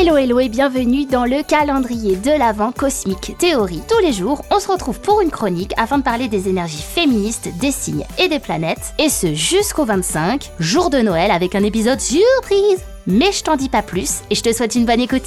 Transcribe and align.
Hello 0.00 0.16
hello 0.16 0.38
et 0.38 0.48
bienvenue 0.48 1.06
dans 1.06 1.24
le 1.24 1.42
calendrier 1.42 2.14
de 2.14 2.30
l'Avent 2.30 2.70
Cosmique 2.70 3.34
Théorie. 3.36 3.82
Tous 3.88 3.98
les 3.98 4.12
jours, 4.12 4.44
on 4.52 4.60
se 4.60 4.70
retrouve 4.70 5.00
pour 5.00 5.20
une 5.22 5.32
chronique 5.32 5.72
afin 5.76 5.98
de 5.98 6.04
parler 6.04 6.28
des 6.28 6.48
énergies 6.48 6.84
féministes, 6.84 7.48
des 7.58 7.72
signes 7.72 8.06
et 8.16 8.28
des 8.28 8.38
planètes, 8.38 8.94
et 9.00 9.08
ce 9.08 9.34
jusqu'au 9.34 9.84
25, 9.84 10.52
jour 10.60 10.90
de 10.90 10.98
Noël 10.98 11.32
avec 11.32 11.56
un 11.56 11.64
épisode 11.64 11.98
surprise. 11.98 12.78
Mais 13.08 13.32
je 13.32 13.42
t'en 13.42 13.56
dis 13.56 13.68
pas 13.68 13.82
plus 13.82 14.20
et 14.30 14.36
je 14.36 14.42
te 14.42 14.52
souhaite 14.52 14.76
une 14.76 14.86
bonne 14.86 15.00
écoute. 15.00 15.26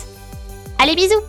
Allez 0.81 0.95
bisous 0.95 1.19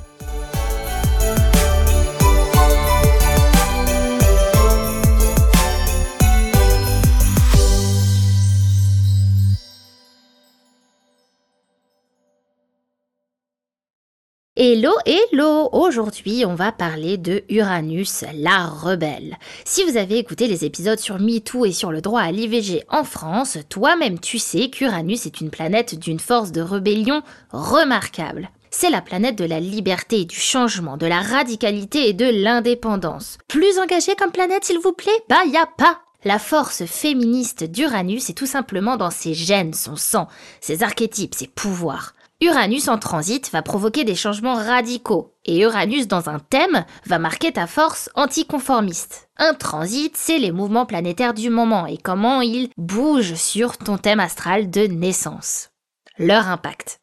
Hello, 14.65 14.93
hello 15.07 15.69
Aujourd'hui, 15.73 16.45
on 16.47 16.55
va 16.55 16.71
parler 16.71 17.19
de 17.19 17.43
Uranus, 17.49 18.25
la 18.33 18.69
rebelle. 18.69 19.37
Si 19.65 19.83
vous 19.83 19.97
avez 19.97 20.19
écouté 20.19 20.47
les 20.47 20.65
épisodes 20.65 21.01
sur 21.01 21.19
MeToo 21.19 21.65
et 21.65 21.73
sur 21.73 21.91
le 21.91 22.01
droit 22.01 22.21
à 22.21 22.31
l'IVG 22.31 22.85
en 22.89 23.03
France, 23.03 23.59
toi-même 23.69 24.21
tu 24.21 24.39
sais 24.39 24.71
qu'Uranus 24.71 25.27
est 25.27 25.41
une 25.41 25.51
planète 25.51 25.99
d'une 25.99 26.21
force 26.21 26.53
de 26.53 26.61
rébellion 26.61 27.23
remarquable. 27.51 28.51
C'est 28.71 28.91
la 28.91 29.01
planète 29.01 29.37
de 29.37 29.45
la 29.45 29.59
liberté, 29.59 30.27
du 30.27 30.39
changement, 30.39 30.97
de 30.97 31.07
la 31.07 31.23
radicalité 31.23 32.09
et 32.09 32.13
de 32.13 32.31
l'indépendance. 32.31 33.39
Plus 33.49 33.81
engagée 33.81 34.15
comme 34.15 34.31
planète, 34.31 34.63
s'il 34.63 34.79
vous 34.79 34.93
plaît? 34.93 35.11
Bah 35.29 35.45
y 35.45 35.57
a 35.57 35.67
pas 35.67 35.99
la 36.25 36.39
force 36.39 36.85
féministe 36.85 37.65
d'Uranus 37.65 38.31
est 38.31 38.35
tout 38.35 38.47
simplement 38.47 38.97
dans 38.97 39.11
ses 39.11 39.35
gènes, 39.35 39.75
son 39.75 39.97
sang, 39.97 40.29
ses 40.61 40.85
archétypes, 40.85 41.35
ses 41.35 41.49
pouvoirs. 41.49 42.15
Uranus 42.43 42.89
en 42.89 42.99
transit 42.99 43.53
va 43.53 43.63
provoquer 43.63 44.03
des 44.03 44.17
changements 44.17 44.57
radicaux, 44.57 45.33
et 45.45 45.61
Uranus 45.61 46.09
dans 46.09 46.29
un 46.29 46.41
thème 46.41 46.85
va 47.07 47.21
marquer 47.21 47.53
ta 47.53 47.69
force 47.69 48.11
anticonformiste. 48.17 49.29
Un 49.37 49.55
transit, 49.55 50.17
c'est 50.17 50.41
les 50.41 50.51
mouvements 50.51 50.85
planétaires 50.85 51.35
du 51.35 51.51
moment 51.51 51.87
et 51.87 51.99
comment 51.99 52.41
ils 52.41 52.69
bougent 52.77 53.37
sur 53.37 53.79
ton 53.79 53.97
thème 53.97 54.19
astral 54.19 54.71
de 54.71 54.89
naissance. 54.89 55.71
Leur 56.19 56.49
impact. 56.49 56.99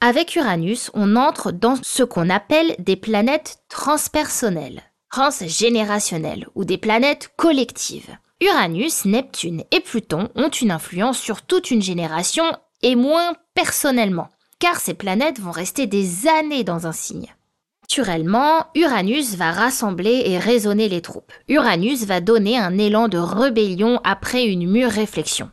Avec 0.00 0.36
Uranus, 0.36 0.92
on 0.94 1.16
entre 1.16 1.50
dans 1.50 1.74
ce 1.82 2.04
qu'on 2.04 2.30
appelle 2.30 2.76
des 2.78 2.94
planètes 2.94 3.58
transpersonnelles, 3.68 4.84
transgénérationnelles 5.10 6.46
ou 6.54 6.64
des 6.64 6.78
planètes 6.78 7.32
collectives. 7.36 8.16
Uranus, 8.40 9.06
Neptune 9.06 9.64
et 9.72 9.80
Pluton 9.80 10.28
ont 10.36 10.50
une 10.50 10.70
influence 10.70 11.18
sur 11.18 11.42
toute 11.42 11.72
une 11.72 11.82
génération 11.82 12.44
et 12.82 12.94
moins 12.94 13.34
personnellement 13.54 14.28
car 14.58 14.80
ces 14.80 14.94
planètes 14.94 15.40
vont 15.40 15.50
rester 15.50 15.86
des 15.86 16.26
années 16.26 16.64
dans 16.64 16.86
un 16.86 16.92
signe. 16.92 17.34
Naturellement, 17.82 18.66
Uranus 18.74 19.34
va 19.36 19.50
rassembler 19.50 20.22
et 20.26 20.38
raisonner 20.38 20.88
les 20.88 21.00
troupes. 21.00 21.32
Uranus 21.48 22.04
va 22.04 22.20
donner 22.20 22.58
un 22.58 22.76
élan 22.76 23.08
de 23.08 23.18
rébellion 23.18 24.00
après 24.04 24.44
une 24.44 24.70
mûre 24.70 24.90
réflexion. 24.90 25.50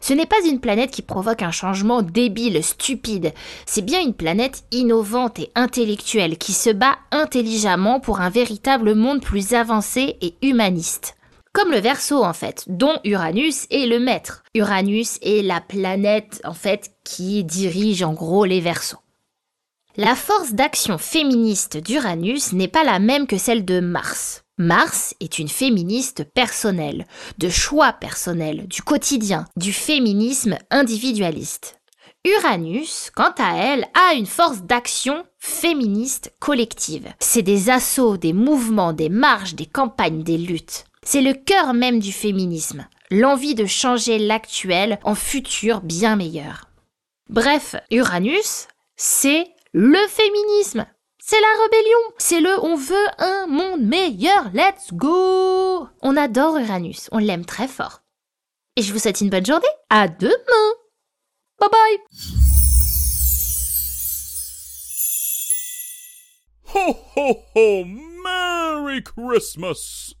Ce 0.00 0.12
n'est 0.12 0.26
pas 0.26 0.44
une 0.44 0.60
planète 0.60 0.90
qui 0.90 1.02
provoque 1.02 1.42
un 1.42 1.50
changement 1.50 2.02
débile, 2.02 2.62
stupide, 2.62 3.32
c'est 3.64 3.82
bien 3.82 4.02
une 4.02 4.14
planète 4.14 4.64
innovante 4.70 5.38
et 5.38 5.50
intellectuelle 5.54 6.36
qui 6.36 6.52
se 6.52 6.70
bat 6.70 6.98
intelligemment 7.10 8.00
pour 8.00 8.20
un 8.20 8.30
véritable 8.30 8.94
monde 8.94 9.22
plus 9.22 9.54
avancé 9.54 10.16
et 10.20 10.34
humaniste. 10.42 11.17
Comme 11.58 11.72
le 11.72 11.80
Verseau 11.80 12.22
en 12.22 12.34
fait, 12.34 12.62
dont 12.68 13.00
Uranus 13.02 13.66
est 13.70 13.86
le 13.86 13.98
maître. 13.98 14.44
Uranus 14.54 15.18
est 15.22 15.42
la 15.42 15.60
planète 15.60 16.40
en 16.44 16.54
fait 16.54 16.92
qui 17.02 17.42
dirige 17.42 18.04
en 18.04 18.12
gros 18.12 18.44
les 18.44 18.60
Verseaux. 18.60 19.00
La 19.96 20.14
force 20.14 20.52
d'action 20.52 20.98
féministe 20.98 21.76
d'Uranus 21.76 22.52
n'est 22.52 22.68
pas 22.68 22.84
la 22.84 23.00
même 23.00 23.26
que 23.26 23.38
celle 23.38 23.64
de 23.64 23.80
Mars. 23.80 24.44
Mars 24.56 25.16
est 25.18 25.40
une 25.40 25.48
féministe 25.48 26.22
personnelle, 26.32 27.08
de 27.38 27.48
choix 27.48 27.92
personnels, 27.92 28.68
du 28.68 28.82
quotidien, 28.82 29.44
du 29.56 29.72
féminisme 29.72 30.58
individualiste. 30.70 31.80
Uranus, 32.24 33.10
quant 33.16 33.34
à 33.36 33.56
elle, 33.56 33.88
a 33.94 34.14
une 34.14 34.26
force 34.26 34.62
d'action 34.62 35.24
féministe 35.40 36.32
collective. 36.38 37.12
C'est 37.18 37.42
des 37.42 37.68
assauts, 37.68 38.16
des 38.16 38.32
mouvements, 38.32 38.92
des 38.92 39.08
marches, 39.08 39.56
des 39.56 39.66
campagnes, 39.66 40.22
des 40.22 40.38
luttes. 40.38 40.84
C'est 41.10 41.22
le 41.22 41.32
cœur 41.32 41.72
même 41.72 42.00
du 42.00 42.12
féminisme, 42.12 42.86
l'envie 43.10 43.54
de 43.54 43.64
changer 43.64 44.18
l'actuel 44.18 44.98
en 45.04 45.14
futur 45.14 45.80
bien 45.80 46.16
meilleur. 46.16 46.68
Bref, 47.30 47.76
Uranus, 47.90 48.68
c'est 48.94 49.46
le 49.72 50.06
féminisme. 50.06 50.86
C'est 51.18 51.40
la 51.40 51.62
rébellion. 51.62 51.98
C'est 52.18 52.40
le 52.42 52.62
on 52.62 52.76
veut 52.76 53.06
un 53.16 53.46
monde 53.46 53.80
meilleur. 53.80 54.50
Let's 54.52 54.92
go. 54.92 55.88
On 56.02 56.14
adore 56.14 56.58
Uranus. 56.58 57.08
On 57.10 57.16
l'aime 57.16 57.46
très 57.46 57.68
fort. 57.68 58.02
Et 58.76 58.82
je 58.82 58.92
vous 58.92 58.98
souhaite 58.98 59.22
une 59.22 59.30
bonne 59.30 59.46
journée. 59.46 59.66
À 59.88 60.08
demain. 60.08 60.74
Bye 61.58 61.70
bye. 61.70 61.98
Ho 66.74 66.96
ho 67.16 67.36
ho! 67.54 67.84
Merry 68.22 69.02
Christmas! 69.02 70.12